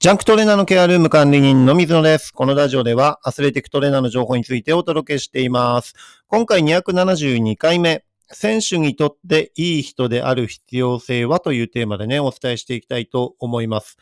[0.00, 2.32] ジャンクトレーナーのケアルーム管理人の水野です。
[2.32, 5.94] このラジオではアスレティックトレーナーの情報についてお届けしています。
[6.28, 13.96] 今回272回目、選手にとっていい人である必要性はというテーマでね、お伝えしていきたいと思います。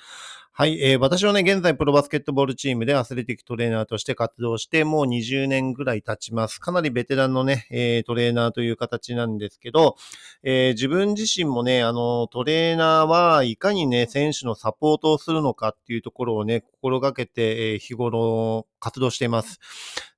[0.58, 6.60] はい、えー私はね、現在プロバスケットボールチームでアスレティックトレーナーとして活動して、もう20年ぐらい経ちます。
[6.60, 9.96] かなりベテランのね、えートレーナーという形なんですけど、
[10.42, 19.60] えー自分自身もね、あの、トレーナーはいかにね、選手のサポートをするのかっていうところをね、心がけて、えー日頃活動しています。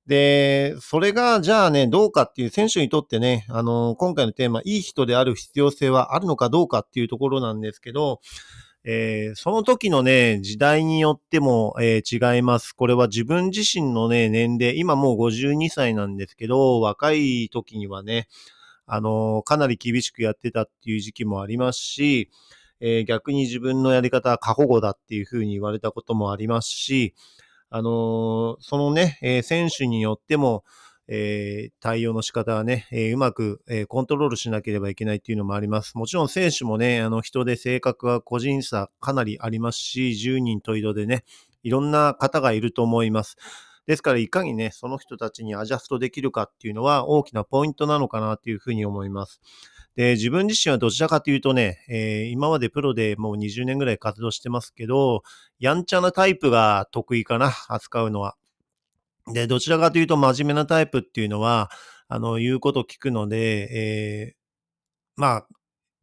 [0.07, 8.21] で、それが、じゃあね、どうかっていう選手にとってね、あの、今回のテーマ、いい人である必要性はあるのかどうかっていうところなんですけど、
[8.85, 12.73] えーその時のね、時代によっても、えー違います。
[12.73, 18.27] これは自分自身のね、年齢、今もう52歳なんですけど、若い時にはね、
[18.87, 22.29] あのーかなり厳しくやってたっていう時期もありますし、
[22.81, 27.15] えー逆に自分のやり方は過保護だっていうふうに言われたこともありますし、
[27.69, 30.63] あのーそのね、えー選手によっても、
[31.11, 35.97] えー対応の仕方はね、えーうまく、えーコントロールしなければいけないっていうのもあります。
[35.97, 41.23] もちろん選手もね、あの人で性格は個人差かなりありますし、10人十色でね、
[41.63, 43.37] いろんな方がいると思います。
[43.87, 49.41] ですから、いかにね、その人たちにアジャストできるかっていうのは大きなポイントなのかなっていうふうに思います。
[49.95, 55.23] で、自分自身はどちらかというとね、えー今までプロでもう20年ぐらい活動してますけど、
[55.59, 58.35] やんちゃなタイプが得意かな、扱うのは。
[59.33, 61.69] で、どちらかというと真面目なタイプっていうのは、
[62.07, 64.39] あの、言うこと聞くので、えー
[65.21, 65.47] まあ、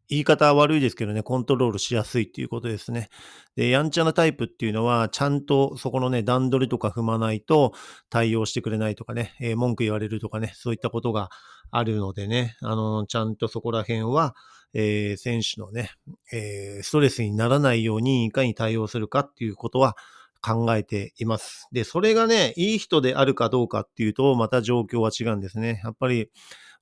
[0.09, 3.09] 言い方は悪いですけどね、コントロールしやすいっていうことですね。
[3.57, 7.73] で、やんちゃなタイプっていうのは、ちゃんとそこのね、段取りとか踏まないと
[8.09, 11.31] 対応してくれないとかね、えー文句言われるとかね、そういったことが
[11.73, 14.37] あるのでね、あの、ちゃんとそこら辺は、
[14.75, 15.91] えー選手のね、
[16.33, 19.97] えーストレスにならないようにいかに対応するかっていうことは
[20.43, 21.69] 考えています。
[21.73, 25.81] で、それがね、いい人であるかどうかっていうと、また状況は違うんですね。
[25.85, 26.31] やっぱり、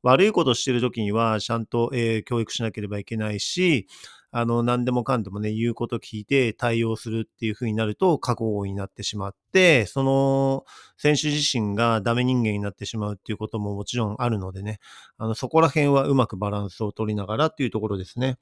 [0.03, 3.87] 悪いことしてる時には、ちゃんと、えー教育しなければいけないし、
[4.37, 10.65] あの、何でもかんでもね、言うこと聞いて対応するっていう風になると、過保護になってしまって、その、
[10.97, 14.81] 選手自身がダメ人間になってしまうっていうことももちろんあるのでね、
[15.19, 18.39] あの、そこら辺はうまくバランスを取りながらっていうところですね。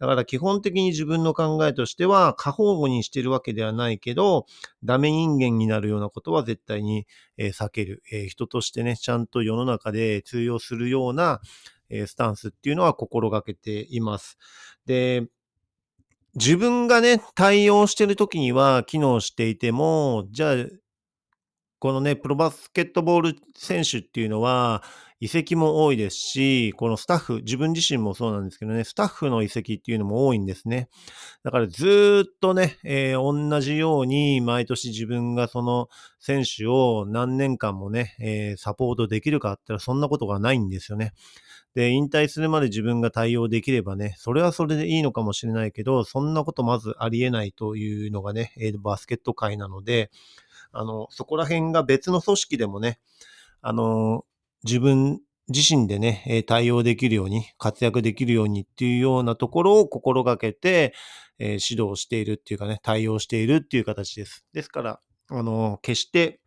[0.00, 4.46] だから基本的に自分の考えとしては、過保護にしてるわけではないけど、
[4.82, 11.40] ダメ人間になるようなことは絶対に、え避ける、えー人としてね、ちゃんと世の中で通用するような、
[11.88, 14.38] えスタンスっていうのは心がけています。
[14.86, 15.26] で、
[16.36, 20.54] 自分がね、対応してる時には機能していても、じゃあ、
[21.78, 24.82] このね、プロバスケットボール選手っていうのは、
[25.18, 30.88] 移籍も多いですし、このスタッフ、自分自身もそうなんですけどね、スタッフの移籍っていうのも多いんですね。
[31.44, 35.88] だからずっとね、えー同じように毎年自分がその
[36.20, 41.12] 選手を何年間もね、えーサポートできるかって言ったらそんなことがないんですよね。
[41.76, 50.10] で、引退するまで自分が対応できればね、それはそれでいいのかもしれないけど、そんなことまずありえないというのがね、バスケット界なので、
[50.72, 52.98] あの、そこら辺が別の組織でもね、
[53.60, 54.24] あの、
[54.64, 55.20] 自分
[55.50, 60.94] 自身でね、対応できるように、活躍できるようにっていうようなところを心がけて、
[61.38, 64.46] え指導しているっていうかね、対応しているっていう形です。
[64.54, 66.40] ですから、あの、決して、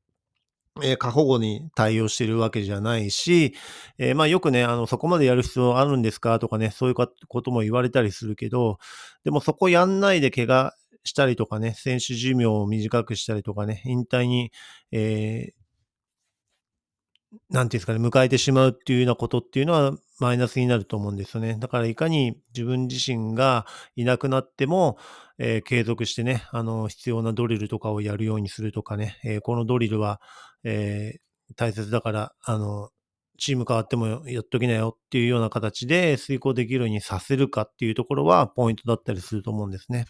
[0.83, 3.53] えー過保護に対応してるわけじゃないし、
[3.97, 7.07] えーまあよくね、あの、そこまでやる必要あるんですかとかね、そういうこ
[7.41, 8.77] とも言われたりするけど、
[9.23, 10.73] でもそこやんないで怪我
[11.03, 14.51] したりとかね、選手寿命を短くしたりとかね、引退に、
[14.91, 15.58] えー
[17.49, 21.57] なんていうんですかね、迎えてしまうっていうようなことっていうのはマイナスになると思うんですよね。
[21.59, 24.97] だからいかに自分自身がいなくなっても、
[25.37, 30.21] えー継続してね、あの、必要なドリルとかをやるようにするとかね、えーこのドリルは、
[30.63, 31.19] えー
[31.55, 32.89] 大切だから、あの、
[33.39, 40.05] チーム変わってもやっときなよっていうような形で遂行できるようにさせるかっていうところはポイントだったりすると思うんですね。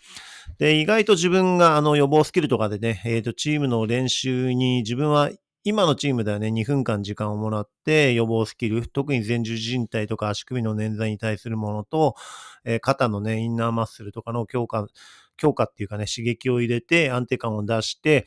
[0.57, 5.30] で、意外と自分があの予防スキルとかでね、えっ、と、チームの練習に自分は
[5.65, 12.15] 今のチームではね、2分間時間をもらって予防スキル、特に前十字靭帯とか足首の捻挫に対するものと、
[12.63, 14.88] えー肩のね、インナーマッスルとかの強化、
[15.38, 18.25] 強化っていうかね、刺激を入れて安定感を出して、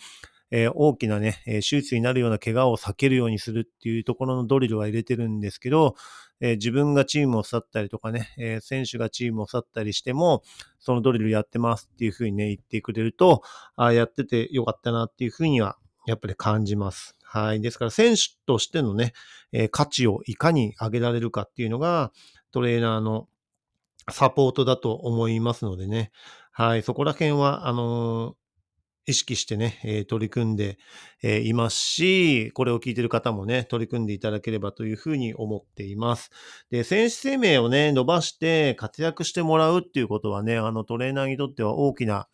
[0.50, 5.96] えー大きなね、え手術になるような怪我を避けるようにするっていうところのドリルは入れてるんですけど、
[6.40, 10.42] えー自分がチームを去ったりとかね、えー選手がチームを去ったりしても、
[10.80, 13.42] そのドリルやってますっていうふうにね、言ってくれると、
[13.76, 15.76] あ、やっててよかったなっていうふうには、
[16.06, 17.16] やっぱり感じます。
[17.32, 17.62] はい。
[17.62, 19.14] ですから、選手としてのね、
[19.52, 22.12] えー価値をいかに上げられるかっていうのが、
[22.50, 23.26] トレーナーの
[24.10, 26.12] サポートだと思いますのでね。
[26.50, 26.82] はい。
[26.82, 28.34] そこら辺は、あのー
[29.06, 30.78] 意識してね、えー、取り組んで、
[31.24, 36.30] えー、いますし、これを聞いてる方もね、取り組んでいただければというふうに思っています。
[36.70, 42.28] で、選手生命をね、伸ばして活躍してもらうっていうことはね、あのトレーナーにとっては大きな、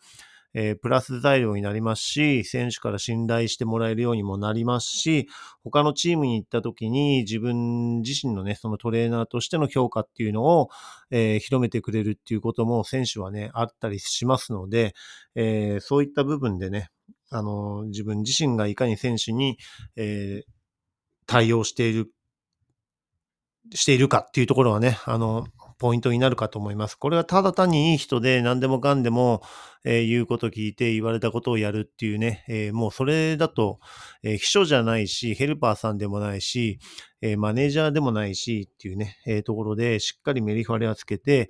[0.53, 5.27] えー、プラス材料になりますし、選手から信頼してもらえるようにもなりますし、
[5.63, 10.69] 他のチームに行った時に自分自身のね、そのトレーナーとしての評価っていうのを、
[11.11, 14.93] えー、広めてくれるっていうことも選手はね、あったりしますので、
[15.35, 16.89] えー、そういった部分でね、
[17.29, 19.57] あの、自分自身がいかに選手に、
[19.95, 20.43] え、
[21.27, 22.11] 対応している、
[23.73, 25.45] しているかっていうところはね、あの、
[25.79, 26.95] ポイントになるかと思います。
[26.95, 29.41] これはただ単にいい人で何でもかんでも、
[29.85, 33.79] えー、言うこと聞いて言われたことをやるっていうね、えー、もうそれだと、
[34.21, 36.79] えー、秘書じゃないし、ヘルパーさんでもないし、
[37.21, 41.49] えマネージャーでもないしっていうね、えところでしっかりメリハリをつけて、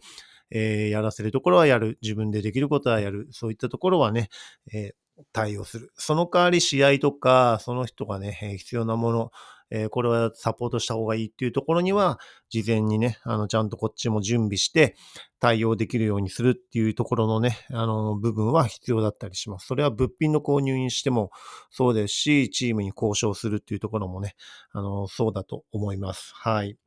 [0.51, 1.99] えやらせるところはやる。
[2.01, 3.27] 自分でできることはやる。
[3.31, 4.29] そういったところはね、
[4.73, 4.93] え
[5.33, 5.91] 対応する。
[5.95, 9.31] その代わり試合とか、その人がね、必要なもの、
[9.71, 12.19] えー、これはサポートした方がいいっていうところには、
[12.49, 14.95] 事前にね、あの、ちゃんとこっちも準備して
[15.39, 19.67] 対応できるようにするっていうところのね、あの、部分は必要だったりします。
[19.67, 21.31] それは物品の購入にしても
[21.69, 24.35] そうですし、チームに交渉するっていうところもね、
[24.71, 26.31] あの、そうだと思います。
[26.35, 26.77] はい。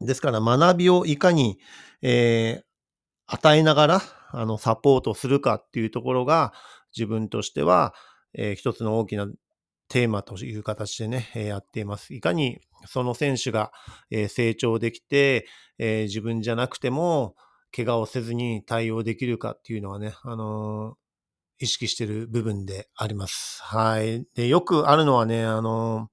[0.00, 1.58] ですから、学びをいかに、
[2.02, 2.64] えー、
[3.26, 4.02] 与えながら、
[4.32, 6.52] あの、サポートするかっていうところが、
[6.96, 7.94] 自分としては、
[8.34, 9.28] えー、一つの大きな
[9.94, 12.14] テーマという形でね、やっています。
[12.14, 13.70] いかにその選手が
[14.10, 15.46] 成長できて、
[15.78, 17.36] 自分じゃなくても
[17.70, 20.96] 怪我をせずに対応できるかっていうのはね、あの
[21.60, 23.62] 意識してる部分であります。
[23.62, 24.26] はい。
[24.34, 26.10] で、よくあるのはね、あの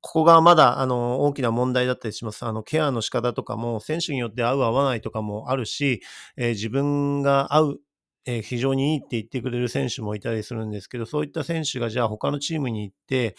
[0.00, 2.44] ここがまだ、あの、大きな問題だったりします。
[2.44, 6.02] あの、ケアの仕方とかも、選手によって合う合わないとかもあるし、
[6.36, 7.80] えー、自分が合う
[8.38, 13.34] え非常にいいって言ってくれる選手もいたりするんですけど、そういった選手がじゃあ他のチームに行って、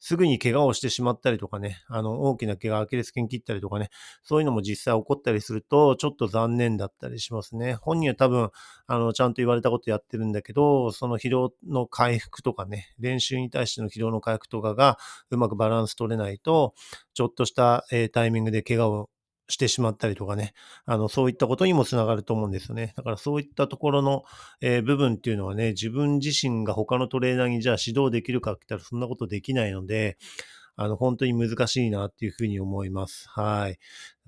[0.00, 3.88] すぐに怪我をしてしまったりとかね、あの、大きな怪我、アキレス腱切ったりとかね、
[4.22, 7.74] そういうのも実際起こったりすると、ちょっと残念だったりしますね。
[7.74, 8.50] 本人は多分、
[8.86, 14.98] あの、ちゃんと言われたことやってるんだけど、その疲労の回復とかね、練習に対しての疲労の回復とかが
[15.30, 16.74] うまくバランス取れないと、
[17.14, 19.10] ちょっとした、え、タイミングで怪我を
[19.48, 20.54] してしまったりとかね、
[20.86, 22.94] あの、そういったことにもつながると思うんですよね。
[22.96, 24.24] だからそういったところの、
[24.60, 30.16] えー、部分っていうのはね、自分自身が他のトレーナーにじゃあ指導できるかって言ったらそんなことできないので、
[30.76, 33.28] あの、本当に難しいなっていうふうに思います。
[33.28, 33.72] はい。
[33.72, 33.78] だ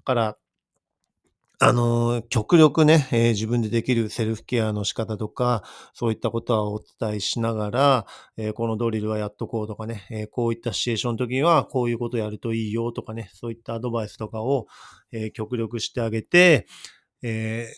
[0.04, 0.38] から、
[1.58, 5.62] あの、極力ね、えー、自分でできるセルフケアの仕方とか、
[5.94, 8.06] そういったことはお伝えしながら、
[8.36, 14.66] えー、このドリルはやっとこうとかね、えー、こういったシチュエーションの時にはこういうことやるといいよとかね、そういったアドバイスとかを、
[15.12, 16.66] え極力してあげて、
[17.22, 17.72] え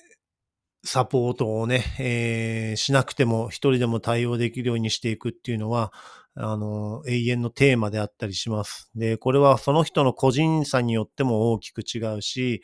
[0.82, 5.92] サポートをね、えしなくても一人でも対応できるようにしていくっていうのは、
[6.34, 8.90] あの、永遠のテーマであったりします。
[8.96, 12.62] で、これはその人の個人差によっても大きく違うし、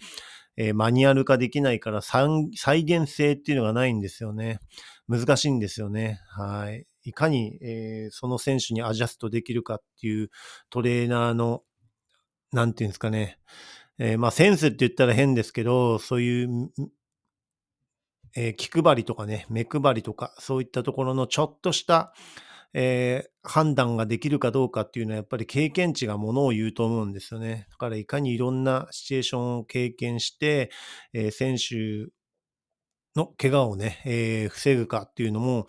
[0.57, 4.61] えー、マニュアル化できないから再現性っていうのがないんですよね。
[5.09, 6.21] 難しいんですよね。
[6.29, 6.87] はい。
[7.05, 10.31] いかに、えー、その選手にアジャストできるかっていう
[10.71, 11.63] トレーナーの、
[12.53, 13.39] なんていうんですかね。
[13.99, 16.71] えー、まあセンスって言ったら変ですけど、そういう、
[18.37, 22.15] えー、気配りとかね、目配りとか、そういったところのちょっとした、
[22.75, 27.67] えー、判断ができるかどうかっていうのはやっぱり経験値がものを言うと思うんですよね。
[27.71, 30.71] だからいかにいろんなシチュエーションを経験して、
[31.13, 32.11] えー、選手
[33.17, 35.67] の怪我をね、えー、防ぐかっていうのも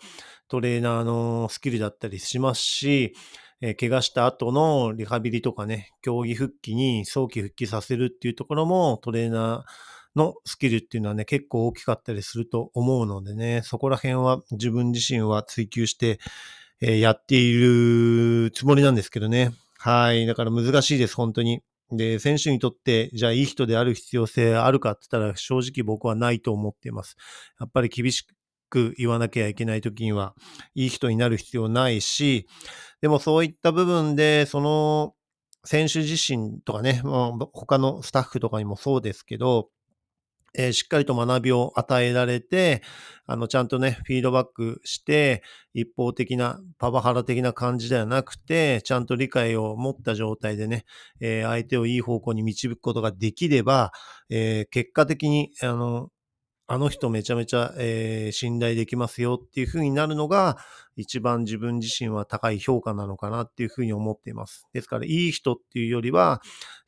[0.48, 3.14] トレーナーのスキルだったりしますし、
[3.60, 16.18] えー、怪我した後のリハビリとかね、競技復帰に早期復帰させるっていうところもトレーナーのスキルっていうのはね、結構大きかったりすると思うのでね、そこら辺は自分自身は追求して、
[16.80, 19.52] えー、やっているつもりなんですけどね。
[19.78, 20.26] はい。
[20.26, 21.62] だから難しいです、本当に。
[21.90, 27.16] で、選手にとって、じゃあいい人である必要性あるかって言ったら、正直僕はないと思っています。
[27.60, 28.26] やっぱり厳し
[28.68, 30.34] く言わなきゃいけない時には、
[30.74, 32.46] いい人になる必要ないし、
[33.00, 35.14] でもそういった部分で、その
[35.64, 37.02] 選手自身とかね、
[37.52, 39.68] 他のスタッフとかにもそうですけど、
[40.56, 42.82] えー、しっかりと学びを与えられて、
[43.26, 45.42] あの、ちゃんとね、フィードバックして、
[45.74, 50.84] 一方的な、パワハラ的な感じではなくて、ちゃんと理解を持った状態でね、
[51.20, 53.92] えー、相手をいい方向に導くことができれば、
[54.30, 56.10] えー、結果的に、あの、
[56.68, 60.56] あの人めちゃめちゃ、えー、信頼できますよっていう風になるのが、
[60.96, 64.66] 一番自分自身は高い評価なのかなっていう風に思っています。
[64.72, 66.42] ですから、いい人っていうよりは、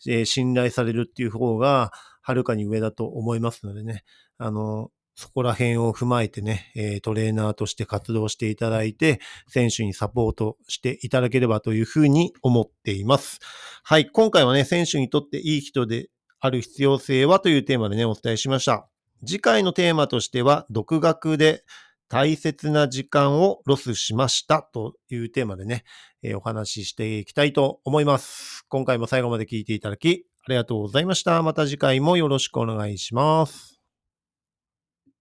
[0.08, 1.92] えー、信頼されるっていう方が、
[2.28, 4.04] はるかに上だと思いますのでね、
[4.37, 9.18] あの、そこら辺を踏まえてね、えトレーナーとして活動していただいて、
[9.49, 13.40] 選手にサポートしていただければというふうに思っています。
[13.82, 18.87] はい、今回はね、選手にとっていい人である必要性はというテーマでね、お伝えしました。
[19.26, 21.64] 次回のテーマとしては、独学で
[22.08, 25.85] 大切な時間をロスしましたというテーマでね、
[26.23, 28.66] えお話ししていきたいと思います。
[28.68, 31.42] 今回も最後まで聞いていただき、ありがとうございました。
[31.42, 33.77] また次回もよろしくお願いします。